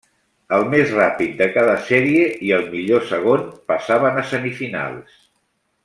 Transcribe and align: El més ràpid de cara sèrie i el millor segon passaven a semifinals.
El 0.55 0.63
més 0.69 0.93
ràpid 0.99 1.35
de 1.41 1.47
cara 1.57 1.75
sèrie 1.89 2.23
i 2.47 2.51
el 2.57 2.65
millor 2.73 3.05
segon 3.13 3.45
passaven 3.73 4.19
a 4.23 4.25
semifinals. 4.35 5.23